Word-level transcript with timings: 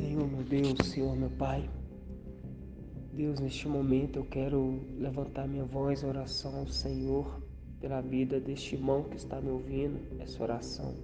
Senhor 0.00 0.26
meu 0.26 0.42
Deus, 0.42 0.88
Senhor 0.88 1.14
meu 1.14 1.28
Pai, 1.28 1.68
Deus, 3.12 3.38
neste 3.38 3.68
momento 3.68 4.18
eu 4.18 4.24
quero 4.24 4.80
levantar 4.96 5.46
minha 5.46 5.66
voz, 5.66 6.02
oração 6.02 6.60
ao 6.60 6.66
Senhor, 6.68 7.42
pela 7.78 8.00
vida 8.00 8.40
deste 8.40 8.76
irmão 8.76 9.02
que 9.04 9.18
está 9.18 9.42
me 9.42 9.50
ouvindo, 9.50 10.00
essa 10.18 10.42
oração. 10.42 10.94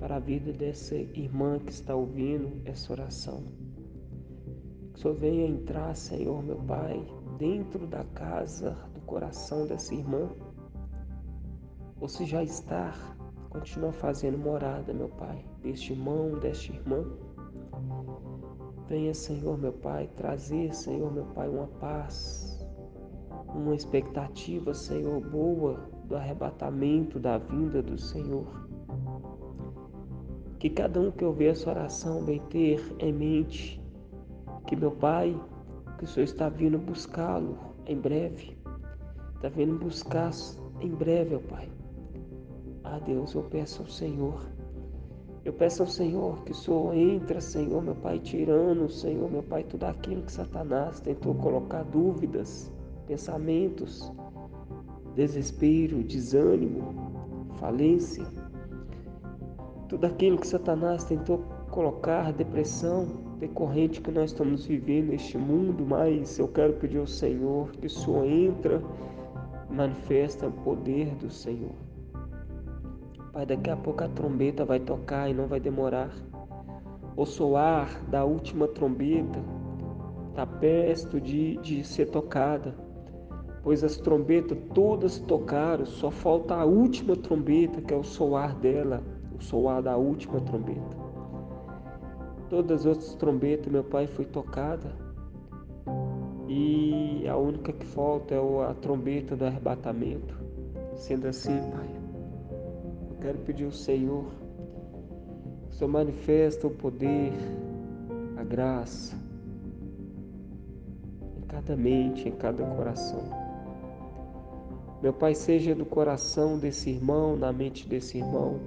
Para 0.00 0.16
a 0.16 0.18
vida 0.18 0.52
dessa 0.52 0.96
irmã 0.96 1.60
que 1.60 1.70
está 1.70 1.94
ouvindo 1.94 2.60
essa 2.64 2.92
oração. 2.92 3.44
Que 4.92 4.98
o 4.98 5.02
Senhor 5.02 5.14
venha 5.14 5.46
entrar, 5.46 5.94
Senhor 5.94 6.42
meu 6.42 6.56
Pai, 6.56 7.00
dentro 7.38 7.86
da 7.86 8.02
casa, 8.02 8.72
do 8.92 9.00
coração 9.02 9.64
dessa 9.64 9.94
irmã. 9.94 10.28
Ou 12.00 12.08
se 12.08 12.26
já 12.26 12.42
está, 12.42 13.16
continua 13.48 13.92
fazendo 13.92 14.36
morada, 14.36 14.92
meu 14.92 15.08
Pai, 15.08 15.44
deste 15.62 15.92
irmão, 15.92 16.36
desta 16.40 16.72
irmã 16.72 17.06
Venha, 18.88 19.12
Senhor 19.12 19.58
meu 19.58 19.72
Pai, 19.72 20.08
trazer, 20.16 20.74
Senhor 20.74 21.12
meu 21.12 21.26
Pai, 21.26 21.46
uma 21.46 21.66
paz, 21.78 22.58
uma 23.54 23.74
expectativa, 23.74 24.72
Senhor, 24.72 25.20
boa 25.20 25.74
do 26.06 26.16
arrebatamento 26.16 27.18
da 27.18 27.36
vinda 27.36 27.82
do 27.82 27.98
Senhor. 27.98 28.46
Que 30.58 30.70
cada 30.70 30.98
um 30.98 31.10
que 31.10 31.22
ouvir 31.22 31.48
essa 31.48 31.68
oração 31.68 32.24
vai 32.24 32.40
ter 32.48 32.82
em 32.98 33.12
mente 33.12 33.78
que 34.66 34.74
meu 34.74 34.92
Pai, 34.92 35.38
que 35.98 36.04
o 36.04 36.06
Senhor 36.06 36.24
está 36.24 36.48
vindo 36.48 36.78
buscá-lo 36.78 37.58
em 37.84 37.96
breve, 37.96 38.56
está 39.36 39.50
vindo 39.50 39.78
buscar 39.78 40.30
em 40.80 40.88
breve, 40.88 41.34
ó 41.34 41.40
Pai. 41.40 41.68
Ah, 42.84 42.98
Deus, 43.00 43.34
eu 43.34 43.42
peço 43.42 43.82
ao 43.82 43.88
Senhor 43.88 44.46
eu 45.48 45.52
peço 45.54 45.82
ao 45.82 45.88
Senhor 45.88 46.44
que 46.44 46.52
o 46.52 46.54
Senhor 46.54 46.94
entra, 46.94 47.40
Senhor, 47.40 47.82
meu 47.82 47.94
Pai, 47.94 48.18
tirando, 48.18 48.86
Senhor, 48.90 49.30
meu 49.30 49.42
Pai, 49.42 49.64
tudo 49.64 49.84
aquilo 49.84 50.20
que 50.20 50.30
Satanás 50.30 51.00
tentou 51.00 51.34
colocar 51.36 51.84
dúvidas, 51.84 52.70
pensamentos, 53.06 54.12
desespero, 55.14 56.04
desânimo, 56.04 56.92
falência, 57.58 58.26
tudo 59.88 60.04
aquilo 60.04 60.36
que 60.36 60.46
Satanás 60.46 61.04
tentou 61.04 61.38
colocar, 61.70 62.30
depressão, 62.30 63.06
decorrente 63.38 64.02
que 64.02 64.10
nós 64.10 64.32
estamos 64.32 64.66
vivendo 64.66 65.08
neste 65.08 65.38
mundo, 65.38 65.82
mas 65.82 66.38
eu 66.38 66.48
quero 66.48 66.74
pedir 66.74 66.98
ao 66.98 67.06
Senhor 67.06 67.70
que 67.70 67.86
o 67.86 67.90
Senhor 67.90 68.26
entra, 68.26 68.82
manifesta 69.70 70.46
o 70.46 70.52
poder 70.52 71.14
do 71.14 71.30
Senhor 71.30 71.87
Pai, 73.38 73.46
daqui 73.46 73.70
a 73.70 73.76
pouco 73.76 74.02
a 74.02 74.08
trombeta 74.08 74.64
vai 74.64 74.80
tocar 74.80 75.30
e 75.30 75.32
não 75.32 75.46
vai 75.46 75.60
demorar. 75.60 76.10
O 77.16 77.24
soar 77.24 78.04
da 78.10 78.24
última 78.24 78.66
trombeta 78.66 79.38
está 80.30 80.44
perto 80.44 81.20
de, 81.20 81.56
de 81.58 81.84
ser 81.84 82.06
tocada, 82.06 82.74
pois 83.62 83.84
as 83.84 83.96
trombetas 83.96 84.58
todas 84.74 85.20
tocaram, 85.20 85.86
só 85.86 86.10
falta 86.10 86.56
a 86.56 86.64
última 86.64 87.14
trombeta, 87.14 87.80
que 87.80 87.94
é 87.94 87.96
o 87.96 88.02
soar 88.02 88.56
dela, 88.56 89.04
o 89.32 89.40
soar 89.40 89.84
da 89.84 89.96
última 89.96 90.40
trombeta. 90.40 90.96
Todas 92.50 92.80
as 92.80 92.86
outras 92.86 93.14
trombetas, 93.14 93.72
meu 93.72 93.84
Pai, 93.84 94.08
foi 94.08 94.24
tocada, 94.24 94.96
e 96.48 97.24
a 97.28 97.36
única 97.36 97.72
que 97.72 97.86
falta 97.86 98.34
é 98.34 98.38
a 98.68 98.74
trombeta 98.74 99.36
do 99.36 99.44
arrebatamento. 99.44 100.36
Sendo 100.96 101.28
assim, 101.28 101.56
Pai, 101.70 102.07
quero 103.20 103.38
pedir 103.38 103.64
ao 103.64 103.72
Senhor 103.72 104.24
que 105.68 105.74
o 105.74 105.78
Senhor 105.78 105.90
manifesta 105.90 106.66
o 106.66 106.70
poder, 106.70 107.32
a 108.36 108.44
graça 108.44 109.16
em 111.36 111.42
cada 111.46 111.76
mente, 111.76 112.28
em 112.28 112.32
cada 112.32 112.64
coração. 112.64 113.22
Meu 115.02 115.12
Pai, 115.12 115.34
seja 115.34 115.74
no 115.74 115.84
coração 115.84 116.58
desse 116.58 116.90
irmão, 116.90 117.36
na 117.36 117.52
mente 117.52 117.88
desse 117.88 118.18
irmão, 118.18 118.58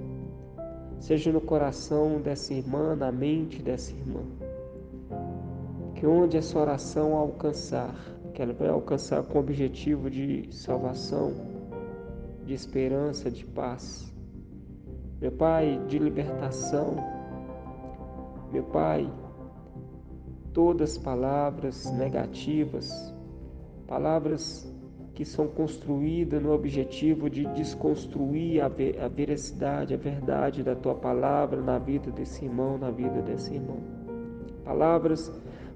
seja 1.00 1.32
no 1.32 1.42
coração 1.42 2.22
dessa 2.22 2.54
irmã, 2.54 2.96
na 2.96 3.12
mente 3.12 3.62
dessa 3.62 3.92
irmã. 3.92 4.22
Que 5.96 6.06
onde 6.06 6.38
essa 6.38 6.58
oração 6.58 7.16
alcançar, 7.16 7.94
que 8.34 8.42
ela 8.42 8.54
vai 8.54 8.70
alcançar 8.70 9.24
com 9.24 9.38
o 9.38 9.42
objetivo 9.42 10.10
de 10.10 10.48
salvação, 10.52 11.34
de 12.46 12.54
esperança, 12.54 13.30
de 13.30 13.46
paz 13.46 14.11
meu 15.22 15.32
Pai, 15.32 15.80
de 15.88 16.00
libertação. 16.00 16.96
Meu 18.52 18.64
Pai, 18.64 19.08
todas 20.52 20.98
palavras 20.98 21.92
negativas, 21.92 23.14
palavras 23.88 24.68
que 25.14 25.24
são 25.24 25.48
construídas 25.48 26.42
no 26.42 26.52
objetivo 26.52 27.30
de 27.30 27.46
desconstruir 27.54 28.62
a, 28.62 28.68
ver, 28.68 29.00
a 29.00 29.08
veracidade, 29.08 29.94
a 29.94 29.98
verdade 29.98 30.64
da 30.64 30.76
tua 30.76 30.96
palavra 30.96 31.62
na 31.62 31.78
vida 31.78 32.10
desse 32.10 32.46
irmão, 32.46 32.80
na 32.80 32.90
vida 32.90 33.22
desse 33.22 33.54
irmão. 33.54 33.78
Palavras 34.66 35.32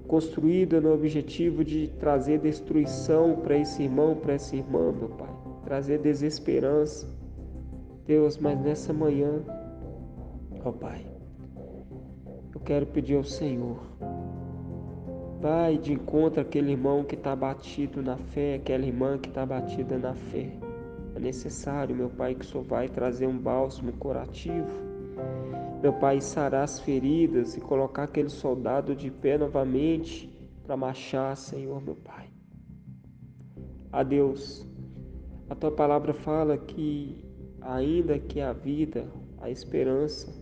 construídas 0.08 0.82
no 0.82 0.92
objetivo 0.92 1.64
de 1.64 1.88
trazer 2.00 2.40
destruição 2.40 3.36
para 3.36 3.56
esse 3.56 3.84
irmão, 3.84 4.16
para 4.16 4.34
essa 4.34 4.56
irmã, 4.56 4.92
meu 4.92 5.10
Pai, 5.10 5.30
trazer 5.64 6.00
desesperança, 6.00 7.06
Deus, 8.06 8.38
mas 8.38 8.56
nessa 8.60 8.92
manhã, 8.92 9.42
ó 10.64 10.70
Pai, 10.70 11.04
eu 12.54 12.60
quero 12.60 12.86
pedir 12.86 13.16
ao 13.16 13.24
Senhor, 13.24 13.78
vai 15.40 15.76
de 15.76 15.92
encontro 15.92 16.40
aquele 16.40 16.70
irmão 16.70 17.02
que 17.02 17.16
está 17.16 17.34
batido 17.34 18.00
na 18.00 18.16
fé, 18.16 18.54
aquela 18.54 18.86
irmã 18.86 19.18
que 19.18 19.28
está 19.28 19.44
batida 19.44 19.98
na 19.98 20.14
fé. 20.14 20.52
É 21.16 21.18
necessário, 21.18 21.96
meu 21.96 22.08
Pai, 22.08 22.36
que 22.36 22.44
o 22.44 22.48
Senhor 22.48 22.62
vai 22.62 22.88
trazer 22.88 23.26
um 23.26 23.36
bálsamo 23.36 23.92
curativo. 23.94 24.70
Meu 25.82 25.92
Pai, 25.94 26.20
sarar 26.20 26.62
as 26.62 26.78
feridas 26.78 27.56
e 27.56 27.60
colocar 27.60 28.04
aquele 28.04 28.28
soldado 28.28 28.94
de 28.94 29.10
pé 29.10 29.36
novamente 29.36 30.32
para 30.64 30.76
marchar, 30.76 31.36
Senhor, 31.36 31.82
meu 31.82 31.96
Pai. 31.96 32.28
A 33.90 34.04
Deus, 34.04 34.64
a 35.50 35.56
tua 35.56 35.72
palavra 35.72 36.14
fala 36.14 36.56
que 36.56 37.25
ainda 37.66 38.18
que 38.18 38.40
a 38.40 38.52
vida, 38.52 39.06
a 39.40 39.50
esperança, 39.50 40.32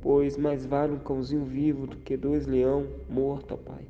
pois 0.00 0.36
mais 0.36 0.66
vale 0.66 0.92
um 0.92 0.98
cãozinho 0.98 1.44
vivo 1.44 1.86
do 1.86 1.96
que 1.96 2.16
dois 2.16 2.46
leão 2.46 2.86
morto, 3.08 3.54
ó 3.54 3.56
Pai. 3.56 3.84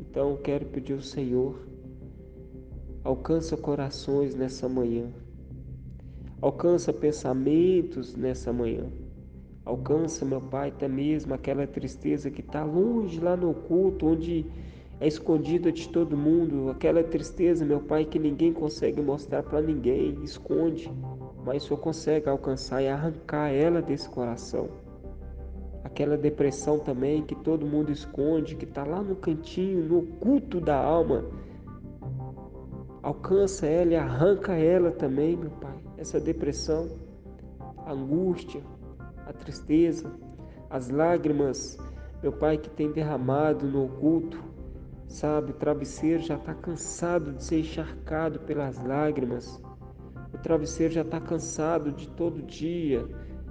Então 0.00 0.36
quero 0.42 0.66
pedir 0.66 0.94
ao 0.94 1.00
Senhor, 1.00 1.54
alcança 3.04 3.56
corações 3.56 4.34
nessa 4.34 4.68
manhã, 4.68 5.06
alcança 6.40 6.92
pensamentos 6.92 8.16
nessa 8.16 8.52
manhã, 8.52 8.86
alcança, 9.64 10.24
meu 10.24 10.40
Pai, 10.40 10.68
até 10.68 10.88
mesmo 10.88 11.32
aquela 11.32 11.66
tristeza 11.66 12.30
que 12.30 12.40
está 12.40 12.64
longe 12.64 13.20
lá 13.20 13.36
no 13.36 13.50
oculto, 13.50 14.06
onde 14.06 14.46
é 14.98 15.06
escondida 15.06 15.70
de 15.70 15.88
todo 15.88 16.16
mundo, 16.16 16.70
aquela 16.70 17.04
tristeza, 17.04 17.64
meu 17.64 17.80
Pai, 17.80 18.04
que 18.04 18.18
ninguém 18.18 18.52
consegue 18.52 19.00
mostrar 19.00 19.42
para 19.42 19.60
ninguém, 19.60 20.18
esconde 20.24 20.90
mas 21.46 21.62
o 21.62 21.66
Senhor 21.68 21.80
consegue 21.80 22.28
alcançar 22.28 22.82
e 22.82 22.88
arrancar 22.88 23.50
ela 23.50 23.80
desse 23.80 24.08
coração. 24.08 24.68
Aquela 25.84 26.16
depressão 26.16 26.80
também 26.80 27.22
que 27.22 27.36
todo 27.36 27.64
mundo 27.64 27.92
esconde, 27.92 28.56
que 28.56 28.64
está 28.64 28.82
lá 28.82 29.00
no 29.00 29.14
cantinho, 29.14 29.84
no 29.84 29.98
oculto 30.00 30.60
da 30.60 30.76
alma. 30.76 31.24
Alcança 33.00 33.64
ela 33.66 33.92
e 33.92 33.96
arranca 33.96 34.54
ela 34.54 34.90
também, 34.90 35.36
meu 35.36 35.50
Pai. 35.50 35.78
Essa 35.96 36.18
depressão, 36.18 36.88
a 37.86 37.92
angústia, 37.92 38.60
a 39.24 39.32
tristeza, 39.32 40.12
as 40.68 40.90
lágrimas, 40.90 41.78
meu 42.20 42.32
Pai, 42.32 42.58
que 42.58 42.68
tem 42.68 42.90
derramado 42.90 43.64
no 43.64 43.84
oculto, 43.84 44.42
sabe? 45.06 45.52
O 45.52 45.54
travesseiro 45.54 46.20
já 46.24 46.34
está 46.34 46.52
cansado 46.52 47.34
de 47.34 47.44
ser 47.44 47.60
encharcado 47.60 48.40
pelas 48.40 48.82
lágrimas. 48.82 49.64
Travesseiro 50.46 50.94
já 50.94 51.00
está 51.00 51.20
cansado 51.20 51.90
de 51.90 52.08
todo 52.10 52.40
dia 52.40 53.04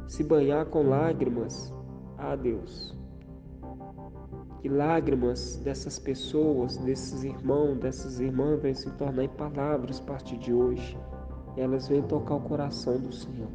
se 0.08 0.24
banhar 0.24 0.66
com 0.68 0.88
lágrimas. 0.88 1.74
Ah, 2.18 2.38
Deus, 2.38 2.98
que 4.62 4.70
lágrimas 4.70 5.58
dessas 5.58 6.00
pessoas, 6.00 6.78
desses 6.78 7.26
irmãos, 7.26 7.78
dessas 7.80 8.22
irmãs, 8.22 8.62
vêm 8.62 8.74
se 8.74 8.90
tornar 8.92 9.26
em 9.26 9.28
palavras 9.28 10.00
a 10.00 10.04
partir 10.04 10.38
de 10.38 10.54
hoje. 10.54 10.98
Elas 11.58 11.90
vêm 11.90 12.02
tocar 12.02 12.36
o 12.36 12.42
coração 12.42 12.98
do 12.98 13.12
Senhor. 13.12 13.52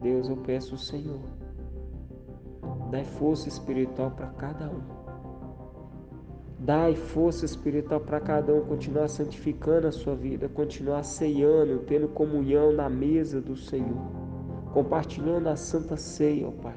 Deus, 0.00 0.30
eu 0.30 0.38
peço 0.38 0.72
ao 0.72 0.78
Senhor, 0.78 1.20
dá 2.90 3.04
força 3.04 3.46
espiritual 3.46 4.10
para 4.12 4.28
cada 4.28 4.70
um. 4.70 4.99
Dai 6.62 6.94
força 6.94 7.46
espiritual 7.46 8.00
para 8.00 8.20
cada 8.20 8.54
um 8.54 8.60
continuar 8.60 9.08
santificando 9.08 9.86
a 9.86 9.92
sua 9.92 10.14
vida, 10.14 10.46
continuar 10.46 11.02
ceiando, 11.04 11.78
tendo 11.86 12.06
comunhão 12.06 12.70
na 12.70 12.86
mesa 12.86 13.40
do 13.40 13.56
Senhor, 13.56 13.96
compartilhando 14.74 15.48
a 15.48 15.56
santa 15.56 15.96
ceia, 15.96 16.46
ó 16.46 16.50
Pai. 16.50 16.76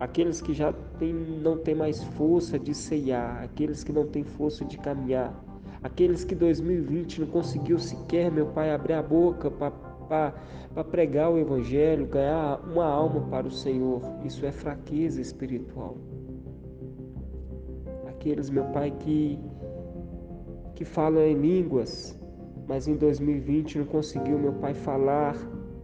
aqueles 0.00 0.40
que 0.40 0.54
já 0.54 0.72
tem, 0.98 1.12
não 1.12 1.58
têm 1.58 1.74
mais 1.74 2.02
força 2.02 2.58
de 2.58 2.74
ceiar, 2.74 3.42
aqueles 3.42 3.84
que 3.84 3.92
não 3.92 4.06
têm 4.06 4.24
força 4.24 4.64
de 4.64 4.78
caminhar, 4.78 5.38
aqueles 5.82 6.24
que 6.24 6.34
2020 6.34 7.20
não 7.20 7.26
conseguiu 7.26 7.78
sequer, 7.78 8.32
meu 8.32 8.46
Pai, 8.46 8.72
abrir 8.72 8.94
a 8.94 9.02
boca 9.02 9.50
para 9.50 10.84
pregar 10.84 11.30
o 11.30 11.38
Evangelho, 11.38 12.06
ganhar 12.06 12.58
uma 12.66 12.86
alma 12.86 13.20
para 13.28 13.46
o 13.46 13.50
Senhor. 13.50 14.00
Isso 14.24 14.46
é 14.46 14.50
fraqueza 14.50 15.20
espiritual. 15.20 15.98
Aqueles, 18.24 18.48
meu 18.48 18.64
Pai, 18.64 18.90
que, 18.90 19.38
que 20.74 20.82
falam 20.82 21.22
em 21.22 21.34
línguas, 21.34 22.18
mas 22.66 22.88
em 22.88 22.96
2020 22.96 23.80
não 23.80 23.84
conseguiu, 23.84 24.38
meu 24.38 24.54
Pai, 24.54 24.72
falar 24.72 25.36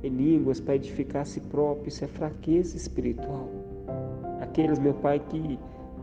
em 0.03 0.09
línguas 0.09 0.59
para 0.59 0.75
edificar 0.77 1.21
a 1.21 1.25
si 1.27 1.39
próprio. 1.39 1.89
Isso 1.89 2.03
é 2.03 2.09
fraqueza 2.09 2.79
espiritual. 2.79 3.47
Aqueles, 4.41 4.79
meu 4.79 4.95
Pai, 4.95 5.21
que 5.29 5.59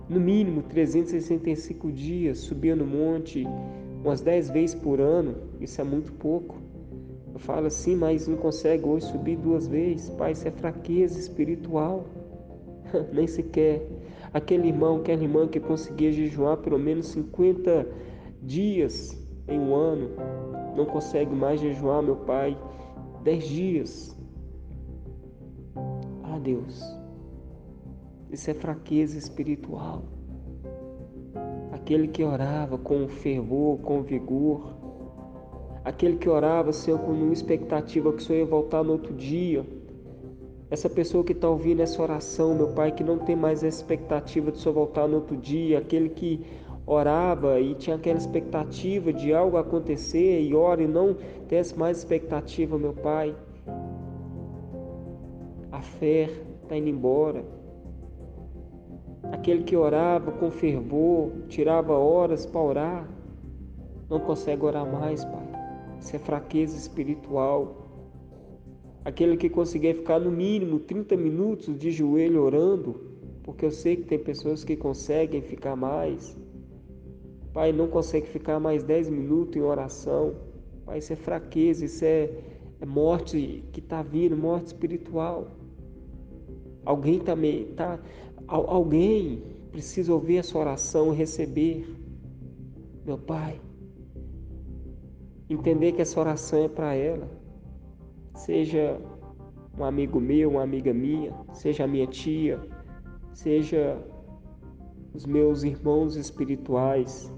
no 0.08 0.20
mínimo 0.20 0.62
365 0.62 1.92
dias 1.92 2.38
subiam 2.38 2.78
no 2.78 2.86
monte 2.86 3.44
umas 4.06 4.22
10 4.22 4.52
vezes 4.52 4.76
por 4.76 5.02
ano, 5.02 5.38
isso 5.60 5.82
é 5.82 5.84
muito 5.84 6.14
pouco. 6.14 6.62
Eu 7.34 7.40
falo 7.40 7.66
assim, 7.66 7.96
mas 7.96 8.28
não 8.28 8.38
consegue 8.38 8.86
hoje 8.86 9.08
subir 9.08 9.38
duas 9.38 9.68
vezes. 9.68 10.12
Pai, 10.12 10.34
isso 10.34 10.48
é 10.48 10.52
fraqueza 10.52 11.18
espiritual. 11.18 12.06
Nem 13.12 13.26
sequer. 13.26 13.82
Aquele 14.38 14.68
irmão, 14.68 14.98
aquela 14.98 15.24
irmã 15.24 15.48
que 15.48 15.60
conseguia 15.60 16.12
jejuar 16.12 16.58
pelo 16.58 16.78
menos 16.78 17.08
50 17.08 17.88
dias 18.40 19.18
em 19.48 19.60
um 19.60 19.74
ano, 19.74 20.12
não 20.76 20.86
consegue 20.86 21.34
mais 21.34 21.60
jejuar, 21.60 22.04
meu 22.04 22.18
Pai, 22.18 22.56
10 23.24 23.48
dias. 23.48 24.18
Ah, 26.24 26.38
Deus, 26.38 26.84
isso 28.32 28.52
é 28.52 28.54
fraqueza 28.54 29.18
espiritual. 29.18 30.04
Aquele 31.72 32.08
que 32.08 32.24
orava 32.24 32.78
com 32.78 33.08
fervor, 33.08 33.80
com 33.80 34.04
vigor, 34.04 34.78
aquele 35.84 36.18
que 36.18 36.30
orava, 36.30 36.72
Senhor, 36.72 37.00
com 37.00 37.12
uma 37.12 37.34
expectativa 37.34 38.14
que 38.14 38.20
o 38.20 38.22
Senhor 38.22 38.40
ia 38.42 38.46
voltar 38.46 38.84
no 38.84 38.92
outro 38.92 39.16
dia. 39.16 39.66
Essa 40.70 40.90
pessoa 40.90 41.24
que 41.24 41.32
está 41.32 41.48
ouvindo 41.48 41.82
essa 41.82 42.02
oração, 42.02 42.54
meu 42.54 42.68
Pai, 42.70 42.92
que 42.92 43.04
não 43.04 43.18
tem 43.18 43.38
mais 43.38 43.64
a 43.64 43.68
expectativa 43.68 44.52
de 44.52 44.60
Senhor 44.60 44.74
voltar 44.74 45.08
no 45.08 45.16
outro 45.16 45.38
dia, 45.38 45.78
aquele 45.78 46.10
que 46.10 46.46
orava 46.86 47.60
e 47.60 47.74
tinha 47.76 47.96
aquela 47.96 48.18
expectativa 48.18 49.14
de 49.14 49.34
algo 49.34 49.56
acontecer 49.58 50.42
e 50.42 50.54
ora 50.54 50.84
e 50.84 50.88
não 50.88 51.16
tem 51.48 51.62
mais 51.78 52.00
expectativa, 52.00 52.78
meu 52.78 52.94
Pai. 52.94 53.34
A 55.72 55.82
fé 55.82 56.30
está 56.64 56.76
indo 56.76 56.90
embora. 56.90 57.46
Aquele 59.32 59.64
que 59.64 59.76
orava 59.76 60.32
com 60.34 60.52
fervor, 60.52 61.32
tirava 61.48 61.94
horas 61.94 62.46
para 62.46 62.62
orar, 62.62 63.10
não 64.10 64.20
consegue 64.20 64.66
orar 64.66 64.86
mais, 64.86 65.24
Pai. 65.24 65.48
Isso 66.00 66.16
é 66.16 66.20
fraqueza 66.20 66.78
espiritual. 66.78 67.87
Aquele 69.06 69.38
que 69.38 69.50
conseguia 69.50 69.96
ficar 69.96 70.20
no 70.20 70.32
mínimo 70.32 70.80
30 70.80 71.16
minutos 71.16 71.78
de 71.78 71.92
joelho 71.92 72.44
orando, 72.44 73.00
porque 73.44 73.66
eu 73.66 73.72
sei 73.72 73.96
que 73.96 74.04
tem 74.04 74.20
pessoas 74.20 74.64
que 74.64 74.76
conseguem 74.76 75.42
ficar 75.42 75.76
mais. 75.76 76.36
Pai, 77.54 77.72
não 77.72 77.88
consegue 77.88 78.28
ficar 78.28 78.60
mais 78.60 78.84
10 78.84 79.10
minutos 79.10 79.56
em 79.56 79.62
oração. 79.62 80.36
Pai, 80.86 81.00
isso 81.00 81.14
é 81.14 81.16
fraqueza, 81.16 81.86
isso 81.86 82.04
é, 82.04 82.30
é 82.80 82.86
morte 82.86 83.64
que 83.72 83.80
está 83.80 84.02
vindo, 84.02 84.36
morte 84.36 84.68
espiritual. 84.68 85.48
Alguém 86.86 87.20
também 87.20 87.66
tá, 87.74 88.00
alguém 88.48 89.42
precisa 89.72 90.14
ouvir 90.14 90.38
essa 90.38 90.58
oração 90.58 91.14
e 91.14 91.18
receber. 91.18 91.86
Meu 93.06 93.18
Pai, 93.18 93.60
entender 95.50 95.94
que 95.94 96.02
essa 96.02 96.20
oração 96.20 96.64
é 96.64 96.68
para 96.68 96.94
ela. 96.94 97.30
Seja 98.38 99.02
um 99.78 99.84
amigo 99.84 100.20
meu, 100.20 100.52
uma 100.52 100.62
amiga 100.62 100.94
minha, 100.94 101.34
seja 101.54 101.86
a 101.86 101.88
minha 101.88 102.06
tia, 102.06 102.62
seja 103.34 103.98
os 105.12 105.26
meus 105.26 105.64
irmãos 105.64 106.16
espirituais, 106.16 107.34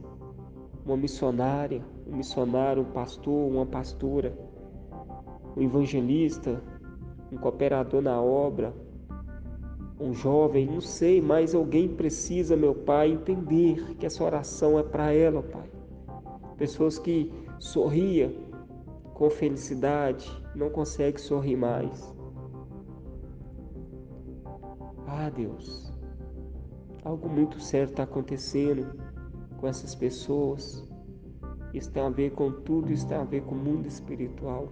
uma 0.86 0.98
missionária, 0.98 1.82
um 2.06 2.18
missionário, 2.18 2.84
um 2.84 2.92
pastor, 2.92 3.50
uma 3.50 3.66
pastora, 3.66 4.38
um 5.56 5.62
evangelista, 5.62 6.62
um 7.32 7.38
cooperador 7.38 8.02
na 8.02 8.22
obra, 8.22 8.74
um 10.02 10.14
jovem, 10.14 10.66
não 10.66 10.82
sei, 10.82 11.22
mas 11.22 11.56
alguém 11.56 11.88
precisa, 11.88 12.58
meu 12.58 12.76
Pai, 12.76 13.14
entender 13.14 13.96
que 13.96 14.06
essa 14.06 14.22
oração 14.22 14.78
é 14.78 14.84
para 14.84 15.14
ela, 15.14 15.42
Pai. 15.42 15.70
Pessoas 16.58 17.00
que 17.00 17.32
sorria 17.58 18.49
com 19.20 19.30
felicidade, 19.30 20.32
não 20.56 20.70
consegue 20.70 21.20
sorrir 21.20 21.58
mais. 21.58 22.16
Ah, 25.06 25.30
Deus, 25.30 25.94
algo 27.04 27.28
muito 27.28 27.60
sério 27.60 27.90
está 27.90 28.04
acontecendo 28.04 28.98
com 29.58 29.68
essas 29.68 29.94
pessoas. 29.94 30.88
Isso 31.74 31.92
tem 31.92 32.02
a 32.02 32.10
ver 32.10 32.32
com 32.32 32.50
tudo, 32.50 32.94
isso 32.94 33.06
tem 33.10 33.18
a 33.18 33.26
ver 33.26 33.42
com 33.42 33.56
o 33.56 33.58
mundo 33.58 33.88
espiritual. 33.88 34.70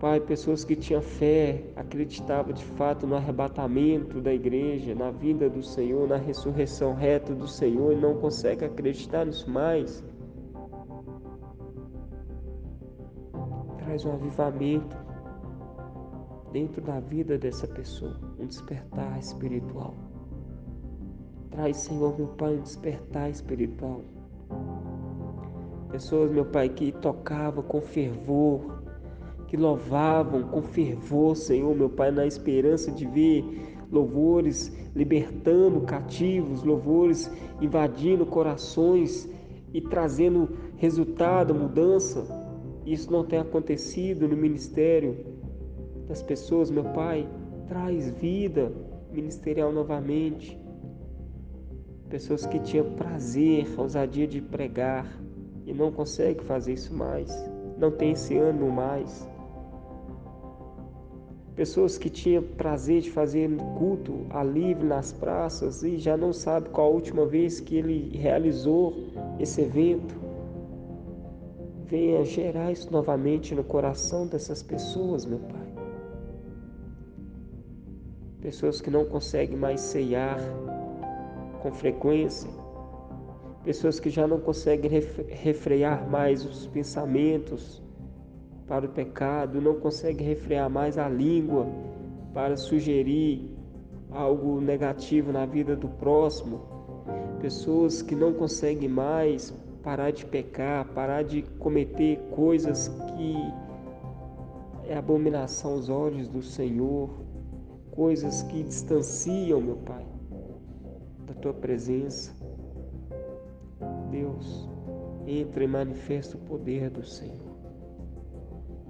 Pai, 0.00 0.18
pessoas 0.18 0.64
que 0.64 0.74
tinham 0.74 1.02
fé, 1.02 1.64
acreditavam 1.76 2.54
de 2.54 2.64
fato 2.64 3.06
no 3.06 3.14
arrebatamento 3.14 4.22
da 4.22 4.32
igreja, 4.32 4.94
na 4.94 5.10
vida 5.10 5.50
do 5.50 5.62
Senhor, 5.62 6.08
na 6.08 6.16
ressurreição 6.16 6.94
reta 6.94 7.34
do 7.34 7.46
Senhor 7.46 7.92
e 7.92 7.96
não 7.96 8.16
conseguem 8.16 8.66
acreditar 8.66 9.26
nisso 9.26 9.50
mais. 9.50 10.02
Traz 13.96 14.04
um 14.04 14.12
avivamento 14.12 14.94
dentro 16.52 16.82
da 16.82 17.00
vida 17.00 17.38
dessa 17.38 17.66
pessoa, 17.66 18.20
um 18.38 18.44
despertar 18.44 19.18
espiritual. 19.18 19.94
Traz, 21.50 21.78
Senhor, 21.78 22.14
meu 22.14 22.26
Pai, 22.26 22.56
um 22.56 22.60
despertar 22.60 23.30
espiritual. 23.30 24.02
Pessoas, 25.88 26.30
meu 26.30 26.44
Pai, 26.44 26.68
que 26.68 26.92
tocavam 26.92 27.62
com 27.64 27.80
fervor, 27.80 28.82
que 29.46 29.56
louvavam 29.56 30.42
com 30.42 30.60
fervor, 30.60 31.34
Senhor, 31.34 31.74
meu 31.74 31.88
Pai, 31.88 32.10
na 32.10 32.26
esperança 32.26 32.92
de 32.92 33.06
ver 33.06 33.78
louvores 33.90 34.76
libertando 34.94 35.80
cativos, 35.80 36.62
louvores 36.62 37.30
invadindo 37.62 38.26
corações 38.26 39.26
e 39.72 39.80
trazendo 39.80 40.50
resultado, 40.76 41.54
mudança. 41.54 42.45
Isso 42.86 43.10
não 43.10 43.24
tem 43.24 43.40
acontecido 43.40 44.28
no 44.28 44.36
ministério 44.36 45.26
das 46.06 46.22
pessoas, 46.22 46.70
meu 46.70 46.84
Pai. 46.84 47.28
Traz 47.66 48.08
vida 48.10 48.72
ministerial 49.10 49.72
novamente. 49.72 50.56
Pessoas 52.08 52.46
que 52.46 52.60
tinham 52.60 52.92
prazer, 52.92 53.66
ousadia 53.76 54.28
de 54.28 54.40
pregar 54.40 55.20
e 55.66 55.74
não 55.74 55.90
conseguem 55.90 56.44
fazer 56.44 56.74
isso 56.74 56.94
mais, 56.94 57.28
não 57.76 57.90
tem 57.90 58.12
esse 58.12 58.36
ânimo 58.36 58.70
mais. 58.70 59.28
Pessoas 61.56 61.98
que 61.98 62.08
tinham 62.08 62.42
prazer 62.42 63.00
de 63.00 63.10
fazer 63.10 63.50
culto 63.76 64.26
a 64.30 64.44
livre 64.44 64.86
nas 64.86 65.12
praças 65.12 65.82
e 65.82 65.96
já 65.96 66.16
não 66.16 66.32
sabe 66.32 66.68
qual 66.68 66.86
a 66.86 66.94
última 66.94 67.26
vez 67.26 67.58
que 67.58 67.76
ele 67.76 68.16
realizou 68.16 68.94
esse 69.40 69.62
evento. 69.62 70.25
Venha 71.86 72.24
gerar 72.24 72.72
isso 72.72 72.92
novamente 72.92 73.54
no 73.54 73.62
coração 73.62 74.26
dessas 74.26 74.62
pessoas, 74.62 75.24
meu 75.24 75.38
Pai. 75.38 75.72
Pessoas 78.40 78.80
que 78.80 78.90
não 78.90 79.04
conseguem 79.04 79.56
mais 79.56 79.80
ceiar 79.80 80.38
com 81.62 81.72
frequência. 81.72 82.50
Pessoas 83.64 84.00
que 84.00 84.10
já 84.10 84.26
não 84.26 84.40
conseguem 84.40 84.90
refrear 85.28 86.08
mais 86.08 86.44
os 86.44 86.66
pensamentos, 86.66 87.82
para 88.66 88.86
o 88.86 88.88
pecado, 88.88 89.60
não 89.60 89.76
consegue 89.76 90.24
refrear 90.24 90.68
mais 90.68 90.98
a 90.98 91.08
língua 91.08 91.66
para 92.34 92.56
sugerir 92.56 93.56
algo 94.10 94.60
negativo 94.60 95.32
na 95.32 95.46
vida 95.46 95.76
do 95.76 95.88
próximo. 95.88 96.62
Pessoas 97.40 98.02
que 98.02 98.14
não 98.16 98.32
conseguem 98.32 98.88
mais 98.88 99.54
parar 99.86 100.10
de 100.10 100.26
pecar, 100.26 100.84
parar 100.84 101.22
de 101.22 101.42
cometer 101.60 102.18
coisas 102.32 102.88
que 102.88 103.36
é 104.88 104.96
abominação 104.96 105.74
aos 105.74 105.88
olhos 105.88 106.26
do 106.26 106.42
Senhor, 106.42 107.08
coisas 107.92 108.42
que 108.42 108.64
distanciam, 108.64 109.60
meu 109.60 109.76
Pai, 109.76 110.04
da 111.24 111.34
tua 111.34 111.54
presença. 111.54 112.34
Deus, 114.10 114.68
entra 115.24 115.62
e 115.62 115.68
manifesta 115.68 116.36
o 116.36 116.40
poder 116.40 116.90
do 116.90 117.06
Senhor. 117.06 117.54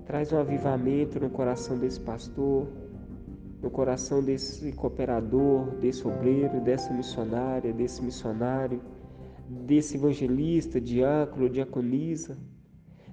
Traz 0.07 0.33
um 0.33 0.39
avivamento 0.39 1.21
no 1.21 1.29
coração 1.29 1.79
desse 1.79 2.01
pastor, 2.01 2.69
no 3.61 3.69
coração 3.71 4.23
desse 4.23 4.73
cooperador, 4.73 5.73
desse 5.73 6.09
obreiro, 6.09 6.59
dessa 6.63 6.91
missionária, 6.91 7.71
desse 7.71 8.03
missionário, 8.03 8.81
desse 9.49 9.97
evangelista, 9.97 10.81
diácono, 10.81 11.49
diaconisa. 11.49 12.37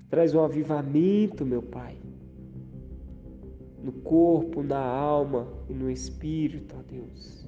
Traz 0.09 0.33
um 0.33 0.41
avivamento, 0.41 1.45
meu 1.45 1.61
Pai, 1.61 1.97
no 3.81 3.91
corpo, 3.91 4.61
na 4.61 4.79
alma 4.79 5.47
e 5.69 5.73
no 5.73 5.89
espírito, 5.89 6.75
ó 6.77 6.83
Deus. 6.83 7.43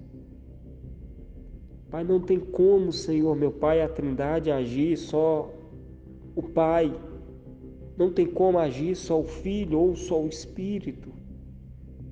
Pai, 1.90 2.04
não 2.04 2.20
tem 2.20 2.40
como, 2.40 2.92
Senhor, 2.92 3.36
meu 3.36 3.52
Pai, 3.52 3.82
a 3.82 3.88
Trindade 3.88 4.52
agir 4.52 4.98
só 4.98 5.54
o 6.36 6.44
Pai. 6.44 6.94
Não 7.96 8.12
tem 8.12 8.26
como 8.26 8.58
agir 8.58 8.96
só 8.96 9.22
o 9.22 9.24
Filho 9.24 9.80
ou 9.80 9.96
só 9.96 10.22
o 10.22 10.28
Espírito. 10.28 11.10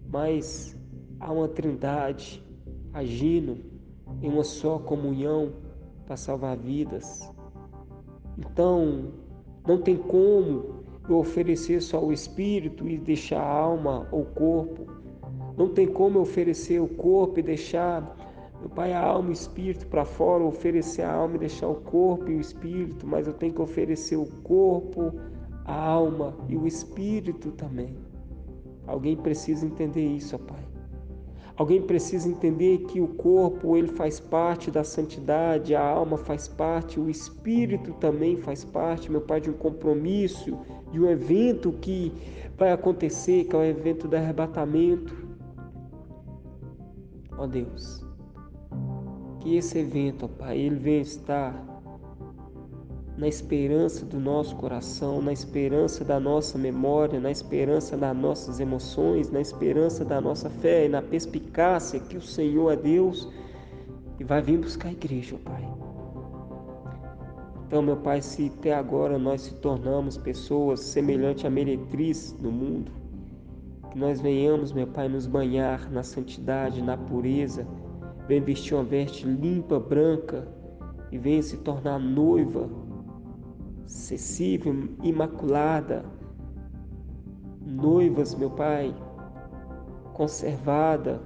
Mas 0.08 0.77
há 1.20 1.32
uma 1.32 1.50
Trindade 1.50 2.42
agindo 2.94 3.58
em 4.22 4.30
uma 4.30 4.44
só 4.44 4.80
comunhão 4.80 5.51
para 6.05 6.17
salvar 6.17 6.57
vidas. 6.57 7.31
Então, 8.38 9.12
não 9.67 9.81
tem 9.81 9.98
como 9.98 10.83
eu 11.07 11.17
oferecer 11.17 11.81
só 11.81 12.03
o 12.03 12.12
espírito 12.12 12.88
e 12.88 12.98
deixar 12.98 13.41
a 13.41 13.50
alma 13.50 14.07
ou 14.12 14.22
o 14.22 14.25
corpo. 14.25 14.86
Não 15.57 15.69
tem 15.69 15.88
como 15.88 16.17
eu 16.17 16.22
oferecer 16.24 16.81
o 16.81 16.88
corpo 16.88 17.39
e 17.39 17.43
deixar, 17.43 18.17
meu 18.60 18.69
Pai, 18.69 18.93
a 18.93 19.01
alma 19.01 19.29
e 19.29 19.31
o 19.31 19.33
espírito 19.33 19.88
para 19.88 20.05
fora, 20.05 20.43
oferecer 20.43 21.03
a 21.03 21.13
alma 21.13 21.36
e 21.36 21.39
deixar 21.39 21.67
o 21.67 21.75
corpo 21.75 22.29
e 22.29 22.36
o 22.36 22.41
espírito, 22.41 23.05
mas 23.05 23.27
eu 23.27 23.33
tenho 23.33 23.53
que 23.53 23.62
oferecer 23.62 24.15
o 24.15 24.25
corpo, 24.43 25.13
a 25.65 25.75
alma 25.75 26.36
e 26.50 26.57
o 26.57 26.65
espírito 26.65 27.51
também. 27.51 27.95
Alguém 28.88 29.15
precisa 29.15 29.65
entender 29.65 30.05
isso, 30.05 30.36
ó 30.36 30.39
Pai. 30.39 30.73
Alguém 31.55 31.81
precisa 31.81 32.27
entender 32.27 32.79
que 32.88 33.00
o 33.00 33.07
corpo 33.07 33.77
ele 33.77 33.89
faz 33.89 34.19
parte 34.19 34.72
da 34.72 34.83
santidade, 34.83 35.75
a 35.75 35.86
alma 35.86 36.17
faz 36.17 36.48
parte, 36.48 37.00
o 37.00 37.10
espírito 37.10 37.93
também 37.93 38.38
faz 38.38 38.65
parte, 38.65 39.12
meu 39.12 39.22
Pai, 39.22 39.39
de 39.39 39.51
um 39.51 39.53
compromisso, 39.53 40.57
de 40.91 41.00
um 41.00 41.07
evento 41.07 41.72
que 41.74 42.12
vai 42.57 42.72
acontecer, 42.72 43.45
que 43.45 43.55
é 43.55 43.60
o 43.60 43.63
evento 43.63 44.07
do 44.07 44.15
arrebatamento. 44.15 45.15
Ó 47.38 47.45
Deus, 47.45 48.03
que 49.39 49.55
esse 49.55 49.77
evento, 49.77 50.25
ó 50.25 50.27
Pai, 50.27 50.57
ele 50.57 50.75
venha 50.75 51.01
estar 51.01 51.73
na 53.17 53.27
esperança 53.27 54.05
do 54.05 54.20
nosso 54.20 54.55
coração, 54.55 55.22
na 55.22 55.32
esperança 55.32 56.03
da 56.03 56.20
nossa 56.20 56.58
memória, 56.58 57.20
na 57.20 57.29
esperança 57.29 57.96
das 57.96 58.15
nossas 58.15 58.60
emoções, 58.60 59.29
na 59.29 59.39
esperança 59.39 60.03
da 60.03 60.20
nossa 60.20 60.50
fé 60.50 60.86
e 60.86 60.89
na 60.89 61.01
perspicácia 61.01 62.00
que 62.00 62.17
o 62.17 62.22
Senhor 62.22 62.72
é 62.72 62.75
Deus 62.75 63.29
e 64.20 64.24
vai 64.24 64.41
vir 64.41 64.58
buscar 64.58 64.89
a 64.89 64.91
igreja, 64.91 65.38
Pai. 65.43 65.63
Então, 67.67 67.82
meu 67.82 67.98
Pai, 67.98 68.22
se 68.22 68.51
até 68.58 68.74
agora 68.74 69.17
nós 69.17 69.41
se 69.41 69.55
tornamos 69.55 70.17
pessoas 70.17 70.79
semelhantes 70.79 71.46
à 71.46 71.50
meretriz 71.50 72.36
no 72.39 72.51
mundo, 72.51 72.91
que 73.91 73.98
nós 73.98 74.22
venhamos, 74.22 74.72
meu 74.72 74.88
Pai, 74.88 75.08
nos 75.08 75.27
banhar 75.27 75.91
na 75.91 76.01
santidade, 76.01 76.82
na 76.82 76.98
pureza, 76.98 77.67
venha 78.27 78.41
vestir 78.41 78.74
uma 78.74 78.84
veste 78.84 79.25
limpa, 79.27 79.79
branca 79.79 80.48
e 81.12 81.17
venha 81.17 81.41
se 81.43 81.58
tornar 81.58 82.00
noiva 82.00 82.70
acessível, 83.86 84.90
imaculada, 85.02 86.06
noivas, 87.66 88.36
meu 88.36 88.50
Pai, 88.50 88.94
conservada 90.13 91.22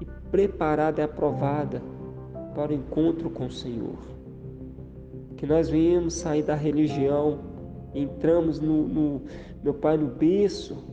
e 0.00 0.06
preparada 0.30 1.00
e 1.00 1.04
aprovada 1.04 1.82
para 2.54 2.72
o 2.72 2.74
encontro 2.74 3.30
com 3.30 3.46
o 3.46 3.50
Senhor. 3.50 3.96
Que 5.36 5.46
nós 5.46 5.68
venhamos 5.68 6.14
sair 6.14 6.42
da 6.42 6.54
religião, 6.54 7.40
entramos 7.94 8.60
no, 8.60 8.86
no 8.88 9.22
meu 9.62 9.74
Pai, 9.74 9.96
no 9.96 10.08
berço, 10.08 10.84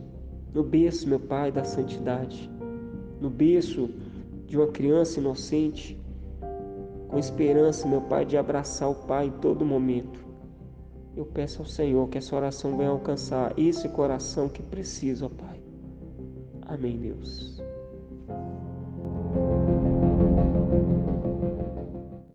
no 0.52 0.62
berço, 0.62 1.08
meu 1.08 1.20
Pai, 1.20 1.50
da 1.50 1.64
santidade, 1.64 2.50
no 3.20 3.30
berço 3.30 3.90
de 4.46 4.56
uma 4.56 4.66
criança 4.66 5.18
inocente, 5.18 5.98
com 7.08 7.18
esperança, 7.18 7.88
meu 7.88 8.02
Pai, 8.02 8.24
de 8.24 8.36
abraçar 8.36 8.90
o 8.90 8.94
Pai 8.94 9.26
em 9.26 9.32
todo 9.32 9.64
momento 9.64 10.23
eu 11.16 11.24
peço 11.24 11.60
ao 11.60 11.66
Senhor 11.66 12.08
que 12.08 12.18
essa 12.18 12.34
oração 12.34 12.76
venha 12.76 12.90
alcançar 12.90 13.52
esse 13.58 13.88
coração 13.88 14.48
que 14.48 14.62
precisa, 14.62 15.26
ó 15.26 15.28
Pai. 15.28 15.62
Amém, 16.66 16.98
Deus. 16.98 17.62